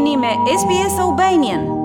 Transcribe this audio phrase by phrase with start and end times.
[0.00, 1.79] i një me SBS Albanian.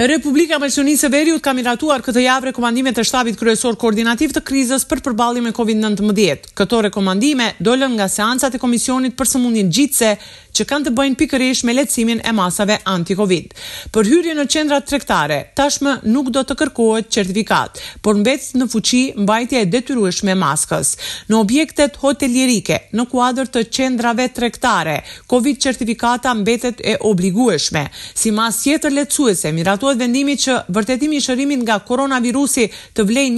[0.00, 4.40] Republika e Maqedonisë së Veriut ka miratuar këtë javë rekomandimet e shtabit kryesor koordinativ të
[4.48, 6.54] krizës për përballjen me COVID-19.
[6.56, 10.14] Këto rekomandime dolën nga seancat e komisionit për sëmundjen gjithse
[10.56, 13.52] që kanë të bëjnë pikërisht me lehtësimin e masave anti-COVID.
[13.94, 19.02] Për hyrje në qendra tregtare tashmë nuk do të kërkohet certifikat, por mbet në fuqi
[19.22, 20.94] mbajtja e detyrueshme e maskës.
[21.30, 24.96] Në objektet hotelierike, në kuadër të qendrave tregtare,
[25.30, 27.84] COVID certifikata mbetet e obligueshme,
[28.18, 33.32] si masë tjetër lehtësuese miratuar duhet vendimi që vërtetimi i shërimit nga koronavirusi të vlejë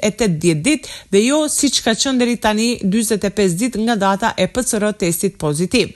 [0.00, 4.88] 180 ditë dhe jo siç ka qenë deri tani 45 ditë nga data e PCR
[5.00, 5.90] testit pozitiv.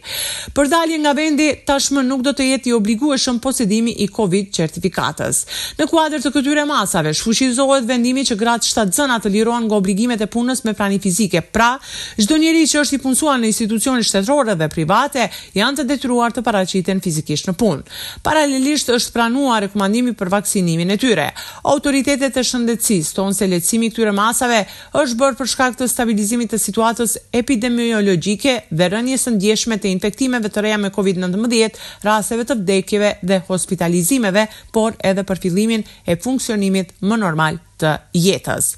[0.56, 5.42] Për dalje nga vendi tashmë nuk do të jetë i obligueshëm posedimi i Covid certifikatës.
[5.80, 10.28] Në kuadër të këtyre masave shfuqizohet vendimi që gratë shtatzëna të lirohen nga obligimet e
[10.30, 11.40] punës me plani fizike.
[11.42, 11.74] Pra,
[12.20, 16.44] çdo njerëz që është i punësua në institucione shtetërore dhe private janë të detyruar të
[16.46, 17.86] paraqiten fizikisht në punë.
[18.26, 21.26] Paralelisht është pranuar rekomandimi obligimi për vaksinimin e tyre.
[21.62, 24.58] Autoritetet e shëndetësisë thonë se lehtësimi këtyre masave
[24.98, 30.48] është bërë për shkak të stabilizimit të situatës epidemiologjike dhe rënjes së ndjeshme të infektimeve
[30.50, 36.96] të reja me COVID-19, rasteve të vdekjeve dhe hospitalizimeve, por edhe për fillimin e funksionimit
[37.02, 38.68] më normal të jetës.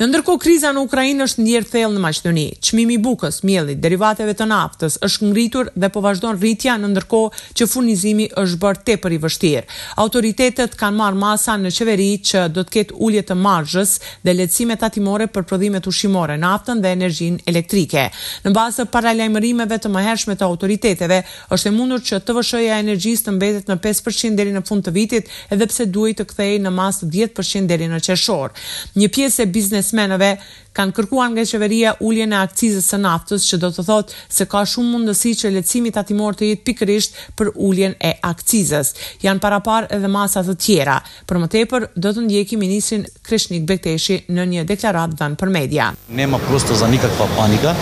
[0.00, 2.46] Në ndërko, kriza në Ukrajinë është ndjerë thell në Maqedoni.
[2.64, 7.20] Qmimi bukës, mjeli, derivateve të naftës është ngritur dhe po vazhdon rritja në ndërko
[7.58, 9.64] që furnizimi është bërë te për i vështirë.
[10.04, 13.94] Autoritetet kanë marë masa në qeveri që do të ketë ullje të margjës
[14.26, 18.08] dhe lecime tatimore për prodhimet ushimore, naftën dhe energjin elektrike.
[18.44, 21.20] Në basë paralajmërimeve të mëhershme të autoriteteve,
[21.54, 24.94] është e mundur që të vëshëja energjisë të mbetet në 5% deri në fund të
[24.96, 28.54] vitit edhe pse duhet të kthej në masë 10% deri në shoqëror.
[29.00, 30.30] Një pjesë e biznesmenëve
[30.74, 34.64] kanë kërkuar nga qeveria uljen e akcizës së naftës, që do të thotë se ka
[34.72, 38.92] shumë mundësi që leccimi tatimor të jetë pikërisht për uljen e akcizës.
[39.22, 40.98] Jan para parë edhe masa të tjera.
[41.30, 45.92] Për më tepër do të ndjeki ministrin Krishnik Bekteshi në një deklaratë dhënë për media.
[46.08, 47.76] Nema kusht të zanika panika,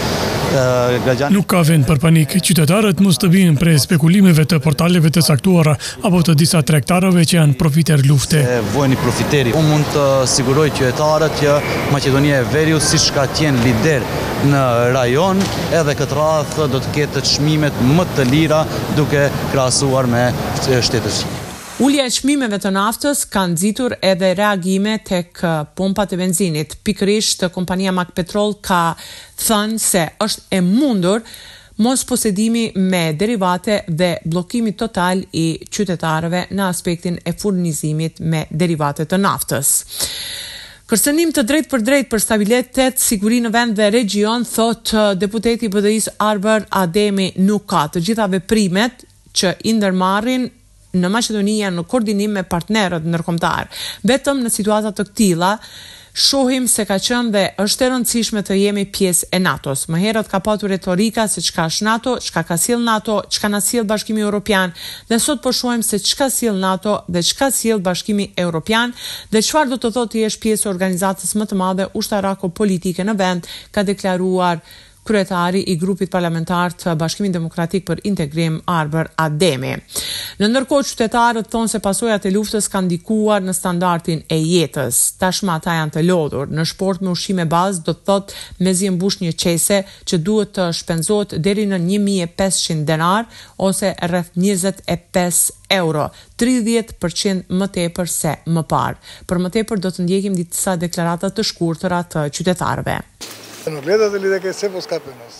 [0.54, 1.32] Gajani.
[1.32, 5.72] Nuk ka vend për panik, Qytetarët mos të vinë prej spekulimeve të portaleve të caktuara
[6.04, 8.42] apo të disa tregtarëve që janë profiter lufte.
[8.74, 9.54] Vojni profiteri.
[9.56, 10.04] Unë mund të
[10.34, 11.56] siguroj qytetarët që
[11.94, 14.04] Maqedonia e Veriut siç ka qenë lider
[14.52, 15.40] në rajon,
[15.80, 18.64] edhe këtë radhë do të ketë të çmimet më të lira
[18.98, 20.26] duke krahasuar me
[20.58, 21.41] shtetet e tjera.
[21.82, 25.40] Ulja e çmimeve të naftës ka nxitur edhe reagime tek
[25.74, 26.76] pompat e benzinit.
[26.86, 28.94] Pikërisht kompania Mac Petrol ka
[29.42, 31.24] thënë se është e mundur
[31.82, 39.08] mos posedimi me derivate dhe bllokimi total i qytetarëve në aspektin e furnizimit me derivate
[39.10, 39.72] të naftës.
[40.86, 46.12] Kërsenim të drejt për drejt për stabilitet, siguri në vend dhe region, thot deputeti BDIs
[46.30, 50.46] Arber Ademi nuk ka të gjitha veprimet që indërmarin
[51.00, 53.70] në Maqedoni janë në koordinim me partnerët ndërkombëtar.
[54.06, 55.54] Vetëm në situata të tilla
[56.12, 59.86] shohim se ka qenë dhe është e rëndësishme të jemi pjesë e NATO-s.
[59.88, 63.62] Më herët ka pasur retorika se çka është NATO, çka ka sill NATO, çka na
[63.64, 64.74] sill Bashkimi Evropian,
[65.08, 68.92] dhe sot po shohim se çka sill NATO dhe çka sill Bashkimi Evropian
[69.32, 73.08] dhe çfarë do të thotë ti jesh pjesë e organizatës më të madhe ushtarako politike
[73.08, 74.60] në vend, ka deklaruar
[75.04, 79.72] kryetari i grupit parlamentar të Bashkimit Demokratik për Integrim Arber Ademi.
[80.38, 85.00] Në ndërkohë qytetarët thonë se pasojat e luftës kanë ndikuar në standardin e jetës.
[85.20, 86.50] Tashmë ata janë të lodhur.
[86.54, 89.80] Në shport me ushqime bazë do të thotë mezi mbush një qese
[90.12, 93.26] që duhet të shpenzohet deri në 1500 denar
[93.58, 95.42] ose rreth 25
[95.72, 96.06] euro,
[96.38, 98.98] 30% më tepër se më parë.
[99.26, 102.98] Për më tepër do të ndjekim disa deklarata të shkurtra të qytetarëve.
[103.64, 103.70] Po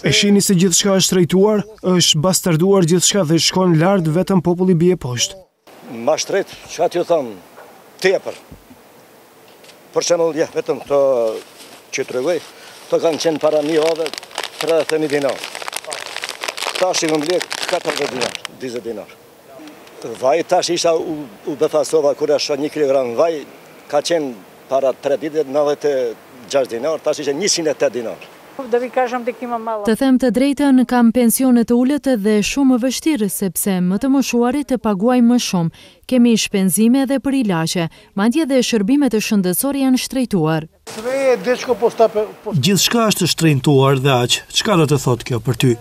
[0.09, 1.63] e shini se gjithë shka është rejtuar,
[1.93, 5.39] është bastarduar gjithë shka dhe shkon lartë vetëm populli bje poshtë.
[6.07, 7.33] Ma shtretë, që atë ju thamë,
[8.05, 8.39] tjepër,
[9.95, 11.01] për që mëllë jahë vetëm të
[11.95, 12.37] që të regoj,
[12.93, 14.07] të kanë qenë para një odhe,
[14.71, 15.47] 31 dinar.
[16.79, 17.41] Ta shikëm lje
[17.73, 19.19] 40 dinar, 20 dinar.
[20.23, 21.19] Vaj tash isha u,
[21.63, 23.43] befasova kura shë një kilogram vaj,
[23.91, 24.35] ka qenë
[24.71, 25.45] para 3 dite,
[26.53, 28.29] 6 dinar, tash ishe 108 dinar.
[28.55, 34.77] Të them të drejten, kam pensionet ullet dhe shumë vështirë, sepse më të mëshuarit të
[34.87, 35.81] paguaj më shumë.
[36.13, 37.87] Kemi shpenzime dhe për ilashe,
[38.21, 40.69] mandje dhe shërbimet e shëndësor janë shtrejtuar.
[40.93, 45.73] Po po Gjithë shka është shtrejtuar dhe aqë, qka do të thotë kjo për ty?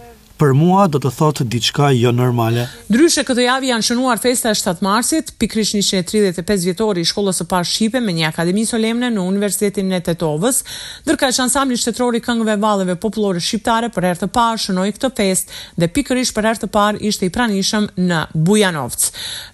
[0.42, 2.64] për mua do të thotë diçka jo normale.
[2.90, 7.46] Ndryshe këtë javë janë shënuar festa e 7 marsit, pikërisht 135 vjetori i shkollës së
[7.52, 10.64] parë shqipe me një akademi solemne në Universitetin e Tetovës,
[11.06, 15.58] ndërkësh ansambli shtetror i këngëve valleve popullore shqiptare për herë të parë shënoi këtë festë
[15.84, 19.06] dhe pikërisht për herë të parë ishte i pranishëm në Bujanovc.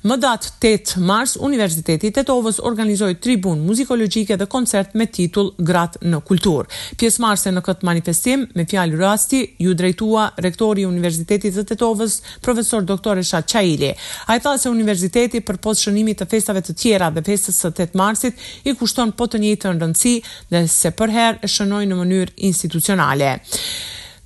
[0.08, 6.00] Më datë 8 mars Universiteti i Tetovës organizoi tribun muzikologjike dhe koncert me titull Grat
[6.08, 6.72] në kulturë.
[6.98, 12.20] Pjesëmarrëse në këtë manifestim me fjalë rasti ju drejtua rektor rektori i Universitetit të Tetovës,
[12.44, 13.94] profesor doktor Eshat Çaili.
[14.30, 18.36] Ai tha se universiteti përpos shënimit të festave të tjera dhe festës së 8 marsit
[18.70, 20.16] i kushton po të njëjtën rëndësi
[20.52, 23.36] dhe se për herë e shënoi në mënyrë institucionale.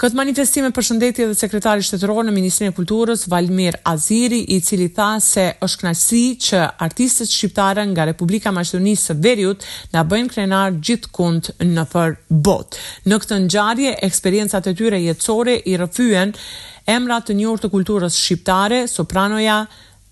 [0.01, 4.87] Këtë manifestime për shëndetje dhe sekretari shtetëror në Ministrinë e Kulturës, Valmir Aziri, i cili
[4.97, 10.73] tha se është knasi që artistët shqiptare nga Republika Maqedonisë së Veriut nga bëjnë krenar
[10.81, 12.17] gjithë kundë në për
[12.47, 12.79] bot.
[13.11, 16.33] Në këtë nxarje, eksperiencat e tyre jetësore i rëfyen
[16.97, 19.61] emrat të njërë të kulturës shqiptare, sopranoja,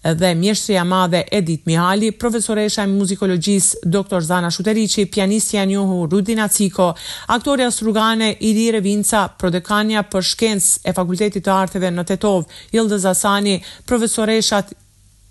[0.03, 4.21] dhe mjeshtria madhe Edit Mihali, profesoresha e muzikologjisë Dr.
[4.23, 6.93] Zana Shuteriqi, pianistja njohu Rudina Ciko,
[7.35, 13.57] aktoria srugane Ilire Vinca, prodekanja për shkencë e Fakultetit të Arteve në Tetov, Ildë Zasani,
[13.85, 14.63] profesoresha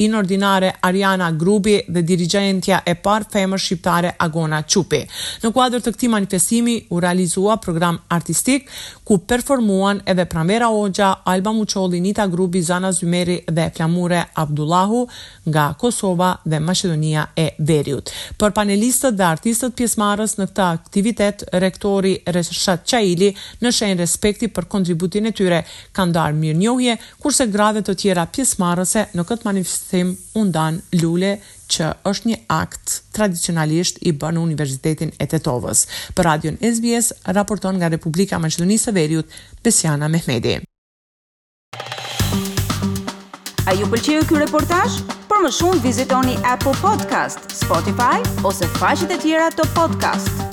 [0.00, 5.00] inordinare Ariana Grubi dhe dirigentja e par femër shqiptare Agona Qupi.
[5.42, 8.68] Në kuadrë të këti manifestimi u realizua program artistik,
[9.08, 15.02] ku performuan edhe pramera ojja Alba Muçolli, Nita Grubi, Zana Zymeri dhe Flamure Abdullahu
[15.48, 18.12] nga Kosova dhe Macedonia e Veriut.
[18.38, 23.32] Për panelistët dhe artistët pjesmarës në këta aktivitet, rektori Reshat Qaili
[23.64, 25.64] në shenjë respekti për kontributin e tyre
[25.98, 31.32] kanë darë mirë njohje, kurse grave të tjera pjesmarëse në këtë manifest them undan lule
[31.70, 35.84] që është një akt tradicionalisht i bën në Universitetin e Tetovës.
[36.16, 40.58] Për Radion SBS raporton nga Republika e Maqedonisë së Veriut Besiana Mehmeti.
[43.68, 45.02] A ju pëlqeu ky reportazh?
[45.28, 50.47] Për më shumë vizitoni App Podcast, Spotify ose faqet e tjera të podcast-it.